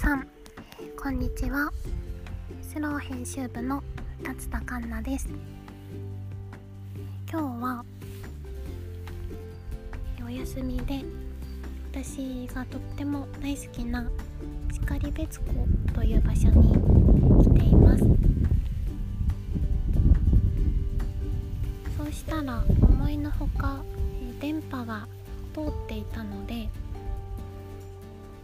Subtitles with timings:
[0.00, 0.26] さん。
[0.98, 1.70] こんにちは。
[2.62, 3.84] スロー編集部の
[4.24, 5.28] 達田環奈です。
[7.30, 7.84] 今日は
[10.24, 11.04] お休みで
[11.92, 14.10] 私がとっても大好きな
[14.88, 16.72] 然別湖という場所に
[17.44, 18.04] 来ています。
[21.98, 23.82] そうしたら思いのほか
[24.40, 25.06] 電波が
[25.52, 26.70] 通っていたので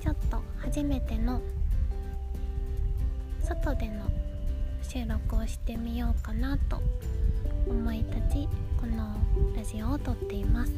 [0.07, 1.41] ちょっと初めての
[3.43, 4.09] 外での
[4.81, 6.81] 収録をしてみようかなと
[7.69, 8.49] 思い立ち
[8.81, 9.17] この
[9.57, 10.73] ラジオを撮っています。
[10.73, 10.77] ち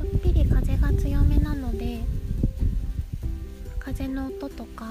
[0.00, 2.00] ょっぴり風が強めなので
[3.78, 4.86] 風の音とか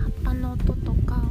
[0.00, 1.22] 葉っぱの音とか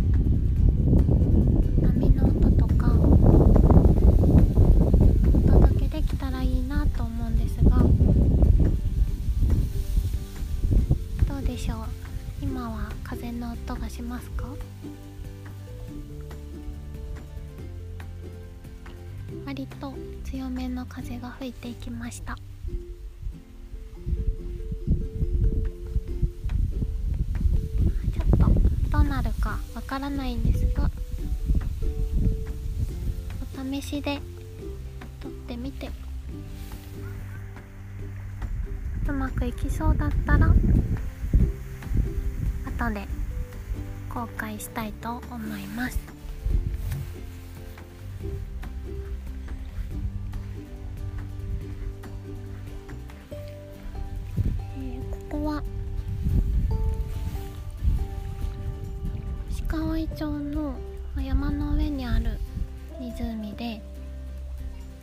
[28.96, 30.90] どうなるかわからないんですが
[33.62, 34.21] お試しで
[35.20, 35.90] 撮ってみて
[39.05, 40.54] うまくいきそうだったら後
[42.93, 43.05] で
[44.10, 46.15] 公開したいと思います。
[59.76, 60.73] 鹿追町の
[61.21, 62.40] 山の上にある
[62.98, 63.81] 湖で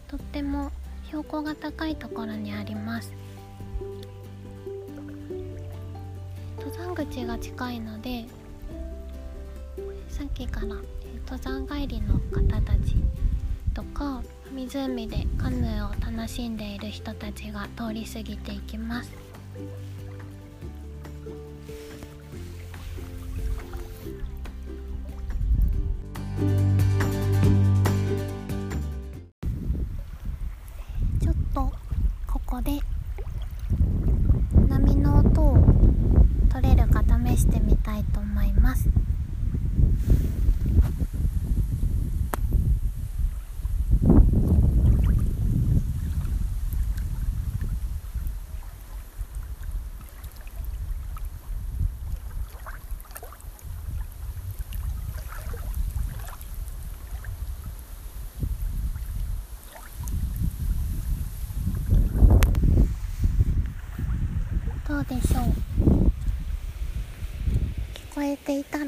[0.09, 0.71] とっても
[1.09, 3.13] 標高が高いところにあります。
[6.57, 8.25] 登山口が近いので
[10.09, 10.69] さっきからえ
[11.31, 12.97] 登山帰りの方たち
[13.75, 19.22] とか湖でカヌーを楽しんでいる人たちが通り過ぎていきます。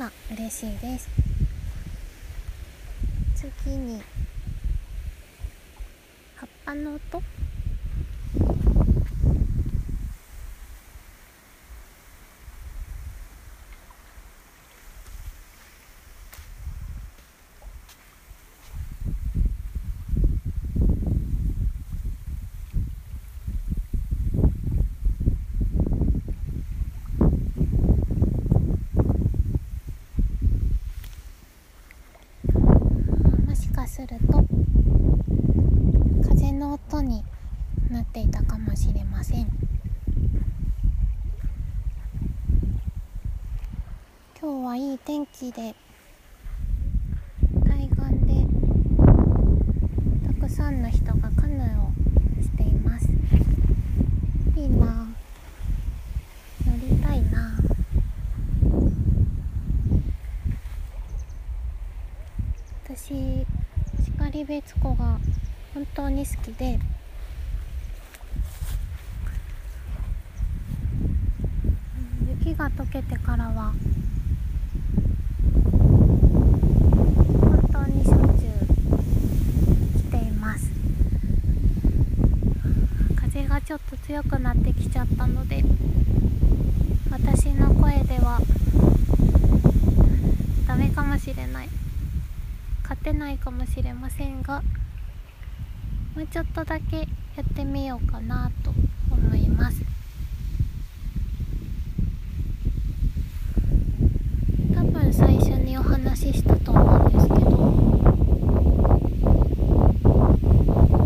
[0.05, 1.09] ら嬉しいです。
[3.65, 4.03] 次に
[6.37, 7.23] 葉っぱの音
[33.47, 34.45] もしかすると
[36.27, 37.23] 風の音に
[37.91, 39.47] なっていたかもしれません
[44.45, 45.75] 今日はいい天気で
[47.67, 47.97] 海岸
[48.27, 48.45] で
[50.29, 53.09] たくさんの人がカヌーをしています。
[54.55, 55.07] いいな。
[56.67, 57.57] 乗りたいな。
[62.85, 63.47] 私
[64.19, 65.19] 然別湖が
[65.73, 66.79] 本当に好きで。
[72.21, 73.73] うん雪が溶けてからは
[77.41, 78.53] 本当にしょっちゅう
[79.99, 80.71] 来ています
[83.17, 85.65] 風がちょっと強くなってきちゃったので
[87.11, 88.41] 私の声では
[90.67, 91.69] ダメかもしれない。
[92.85, 94.63] 勝てないかもしれませんが
[96.15, 97.05] もうちょっとだけや
[97.41, 98.71] ってみようかなと
[99.11, 99.81] 思います
[104.75, 107.41] 多分最初にお話ししたと思うんですけど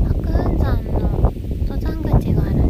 [0.02, 1.08] 白雲山の
[1.60, 2.68] 登山口があるん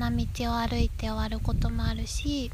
[0.00, 2.52] な道を歩いて終わることもあるし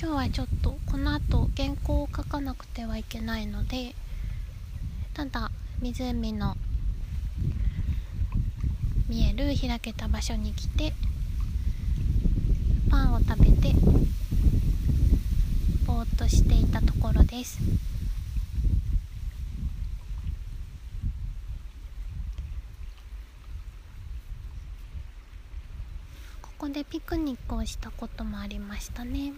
[0.00, 3.94] 今日はちょっとこの後原稿を書かなくてはいけないので
[5.12, 5.50] ただ
[5.82, 6.56] 湖の
[9.08, 10.92] 見える開けた場所に来て
[12.90, 13.74] パンを食べて
[15.86, 17.58] ぼーっとしていたところです
[26.58, 29.32] ここでピクニックをしたこともありましたね。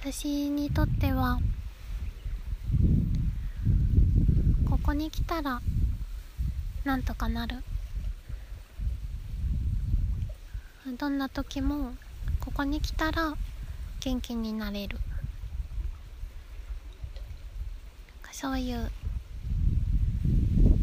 [0.00, 1.38] 私にとっては
[4.68, 5.60] ここに来たら
[6.84, 7.62] なんとかなる。
[10.98, 11.94] どんな時も
[12.40, 13.34] ここに来たら
[14.00, 14.98] 元気になれる。
[18.32, 18.90] そういう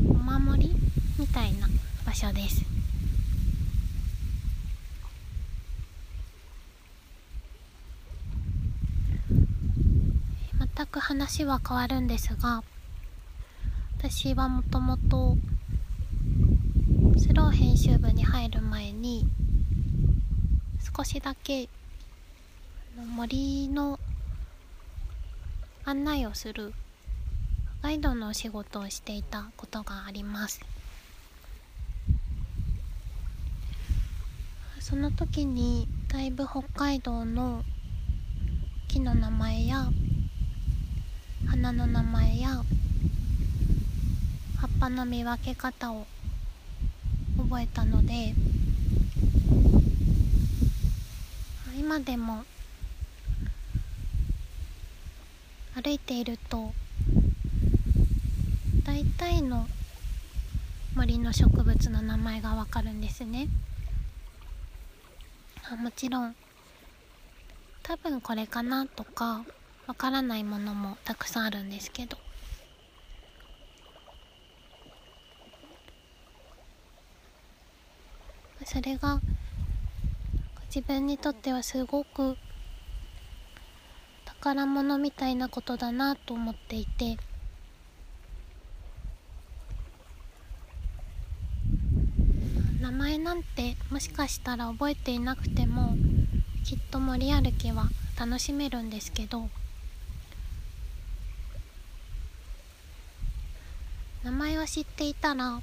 [0.09, 0.75] お守り
[1.23, 1.69] みたいな
[2.05, 2.65] 場所です。
[10.75, 12.61] 全く話は変わるんですが
[13.99, 15.37] 私はもともと
[17.17, 19.25] スロー編集部に入る前に
[20.97, 21.69] 少しだけ
[23.15, 23.97] 森の
[25.85, 26.73] 案内をする
[27.81, 30.72] ガイドのお仕事をしていたことがあります。
[34.83, 37.63] その時にだいぶ北海道の
[38.89, 39.87] 木の名前や
[41.47, 42.49] 花の名前や
[44.57, 46.05] 葉っぱの見分け方を
[47.37, 48.33] 覚えたので
[51.79, 52.43] 今でも
[55.81, 56.73] 歩いていると
[58.85, 59.65] 大体の
[60.93, 63.47] 森の植物の名前がわかるんですね。
[65.69, 66.35] あもちろん。
[67.83, 69.45] 多分これかなとか
[69.87, 72.17] わからないものもたくさんあるんですけど。
[78.65, 79.21] それが
[80.73, 82.37] 自分にとってはすごく
[84.25, 87.17] 宝物みたいなことだなと思っていて。
[92.83, 95.95] 名前なんてもしかしたら覚えていなくても
[96.65, 97.85] きっと森歩きは
[98.19, 99.47] 楽しめるんですけど
[104.25, 105.61] 名前を知っていたら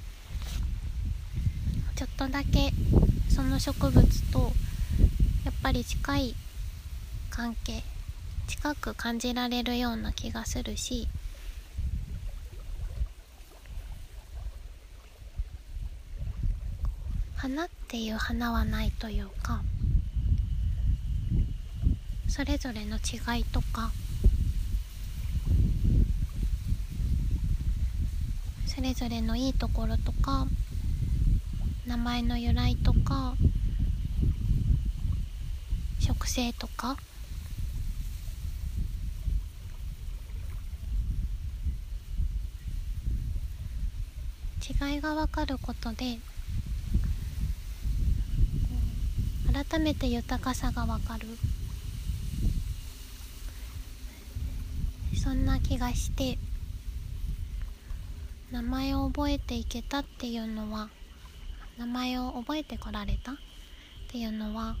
[1.95, 2.71] ちょっとだけ
[3.29, 4.51] その植物と
[5.45, 6.35] やっぱり近い
[7.29, 7.83] 関係
[8.47, 11.07] 近く感じられるような気がするし
[17.41, 19.63] 花っていう花はないというか
[22.27, 23.91] それぞれの違いとか
[28.67, 30.45] それぞれのいいところとか
[31.87, 33.33] 名前の由来とか
[35.99, 36.95] 植生とか
[44.61, 46.19] 違いが分かることで
[49.69, 51.27] 改めて豊かさが分かる。
[55.23, 56.39] そんな気がして
[58.51, 60.89] 名前を覚えていけたっていうのは
[61.77, 63.33] 名前を覚えてこられた？
[63.33, 63.35] っ
[64.09, 64.75] ていうのは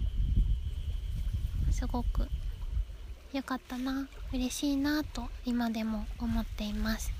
[1.69, 2.27] すごく
[3.33, 7.11] 良かったな嬉しいなと今でも思っています。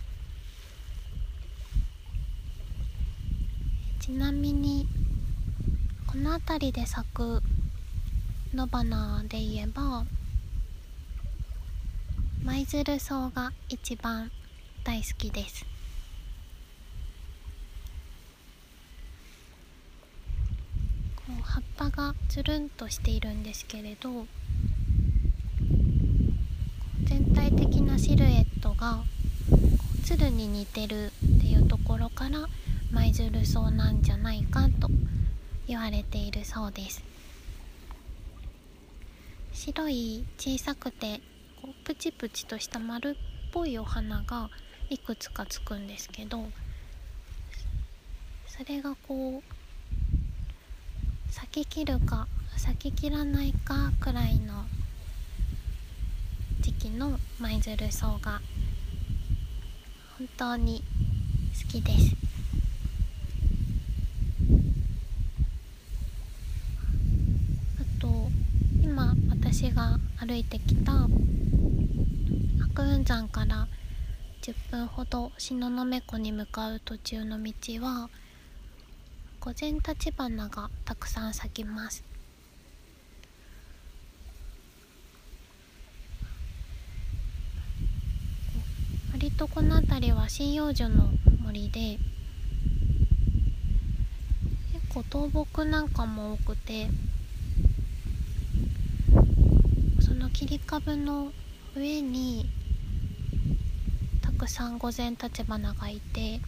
[3.99, 4.87] ちなみに
[6.11, 7.41] この辺りで咲く
[8.53, 10.03] 野花で言えば
[12.43, 14.29] 舞鶴草が一番
[14.83, 15.65] 大好きです。
[21.15, 24.25] こう葉っぱがつるんとしているんですけれど
[27.05, 29.01] 全体的なシルエットが
[30.03, 32.49] 鶴に似てるっていうところから
[32.91, 34.89] 舞鶴草なんじゃないかと
[35.71, 37.01] 言われているそうです。
[39.53, 41.21] 白い小さくて
[41.61, 43.13] こうプチプチとした丸っ
[43.53, 44.49] ぽいお花が
[44.89, 46.43] いくつかつくんですけど
[48.47, 54.65] それがこう咲き切るか咲き切らないかくらいの
[56.59, 58.41] 時期の舞鶴草が
[60.17, 60.83] 本当に
[61.63, 62.15] 好きです
[67.79, 68.07] あと
[68.83, 69.15] 今
[69.61, 71.07] 私が歩いてきた白
[72.73, 73.67] 雲山から
[74.41, 78.09] 10分ほど東雲湖に向かう途中の道は
[79.39, 82.03] 午前立花がたくさん咲きます
[89.13, 91.11] 割とこの辺りは針葉樹の
[91.43, 91.99] 森で
[94.73, 96.87] 結構倒木なんかも多くて
[100.11, 101.31] その切り株の
[101.73, 102.45] 上に
[104.21, 106.41] たくさん御前立花がいて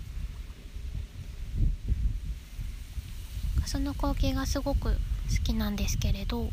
[3.66, 4.98] その光景がすごく好
[5.46, 6.50] きなんですけれど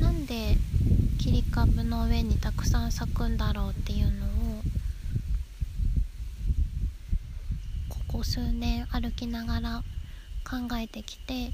[0.00, 0.56] なんで
[1.18, 4.30] 切り株の上にたくさん咲くんだろうっていうのを
[7.90, 9.82] ここ数年歩きながら
[10.42, 11.52] 考えてきて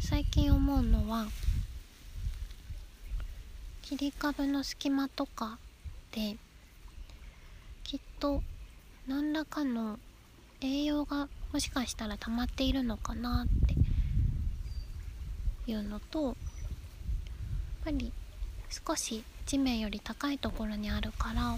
[0.00, 1.26] 最近思うのは
[3.82, 5.58] 切り株の隙間とか
[6.12, 6.36] で
[7.82, 8.42] きっと
[9.06, 9.98] 何らかの
[10.60, 13.74] 栄養がもしかしたら溜まっているのかなって
[15.70, 16.34] いうのとやっ
[17.84, 18.12] ぱり
[18.86, 21.56] 少し地面より高いところにあるから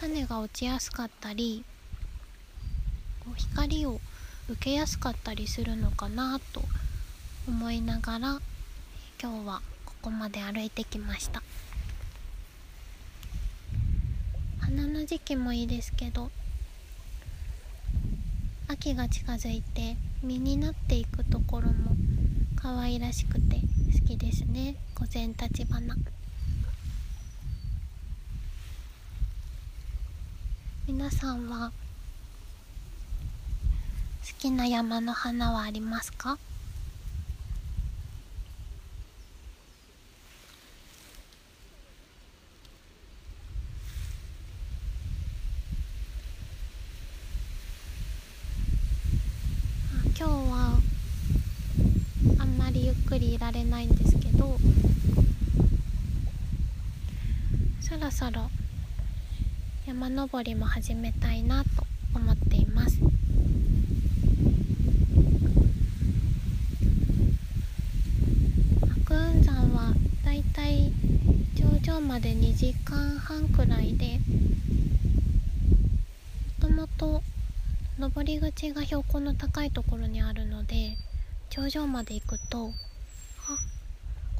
[0.00, 1.64] 種が落ちやすかったり
[3.36, 4.00] 光を
[4.48, 6.62] 受けやすかったりするのかなと
[7.48, 8.40] 思いながら
[9.22, 11.42] 今日はここまで歩いてきました。
[14.60, 16.30] 花の時期もいいですけど
[18.68, 21.94] 秋が近づいて実になっていくところも
[22.56, 23.56] 可愛らしくて
[24.00, 24.76] 好きですね。
[24.94, 25.94] 午前立花。
[30.86, 31.72] 皆さんは
[34.42, 36.36] きな山の花はありますか？
[50.18, 50.80] 今日は
[52.40, 54.58] あんまりゆっくりいられないんですけど
[57.80, 58.50] そろそろ
[59.86, 61.70] 山登りも始めたいなと
[62.16, 62.98] 思っています
[69.04, 69.92] 白雲山は
[70.24, 70.92] だいたい
[71.54, 74.20] 頂上まで2時間半くらいで
[76.60, 77.22] もともと
[77.98, 80.98] 登り口が標高の高いところにあるので
[81.48, 82.68] 頂上まで行くと
[83.48, 83.56] あ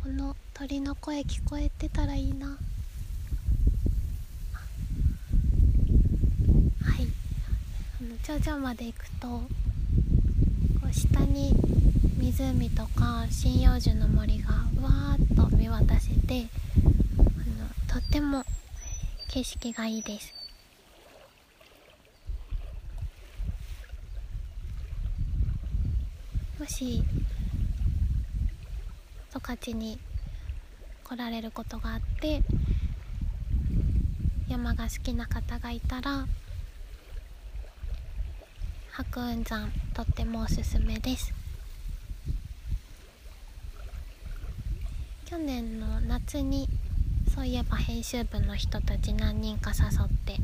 [0.02, 2.48] この鳥の声聞こえてたらいいな。
[2.48, 2.58] はい。
[8.02, 9.44] あの頂上まで行くとこ
[10.90, 11.54] う下に
[12.18, 14.50] 湖とか針葉樹の森が
[14.82, 16.48] わーっと見渡せて
[17.92, 18.42] とっても
[19.28, 20.32] 景色がいいです。
[26.58, 27.04] もし
[29.30, 29.98] 十勝に
[31.04, 32.40] 来られることがあって
[34.48, 36.26] 山が好きな方がいたら
[38.92, 41.34] 白雲山とってもおすすめです。
[45.26, 46.70] 去年の夏に
[47.34, 50.36] そういえば編集部の人たち何人か誘って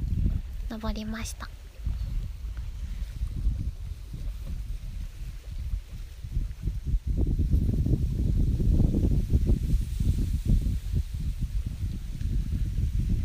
[0.71, 1.49] 登りました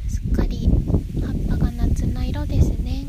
[0.08, 0.68] すっかり
[1.22, 3.06] 葉っぱが夏の色ですね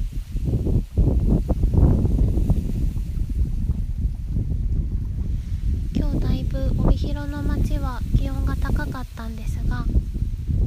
[5.96, 9.84] 今日だいぶ帯広の町は気温が高かったんですが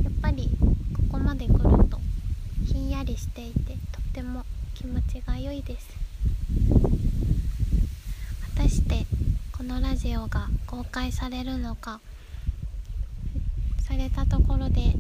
[0.04, 0.50] やっぱり
[1.10, 2.00] ここまで来ると
[2.66, 5.88] ひんやりしていてとっても気持ちが良いです
[8.56, 9.06] 果たして
[9.56, 10.28] このラジオ
[10.98, 12.00] が公開されるのか
[13.82, 14.96] されたところで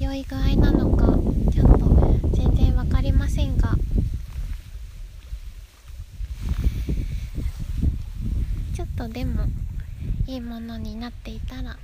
[0.00, 1.06] 良い具合なのか
[1.52, 3.74] ちょっと全然分かりませんが
[8.74, 9.44] ちょっとでも
[10.26, 11.76] いいものになっていたら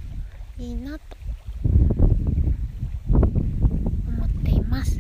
[0.59, 1.17] いいなと
[4.09, 4.99] 思っています。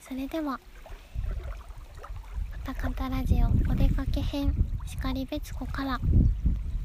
[0.00, 0.58] それでは
[2.88, 4.54] 「おたかたラジオお出かけ編」
[4.88, 6.00] しかりべつこから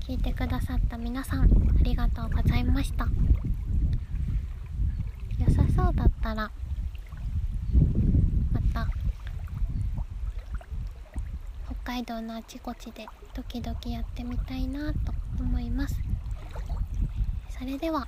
[0.01, 1.45] 聞いてくださった皆さんあ
[1.81, 3.07] りがとうございました。
[5.39, 6.51] 良さそうだったら
[8.51, 8.85] また
[11.67, 14.99] 北海道のあちこちで時々やってみたいなと
[15.39, 15.95] 思います。
[17.49, 18.05] それでは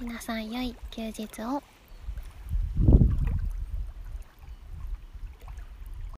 [0.00, 1.62] 皆さん良い休日を。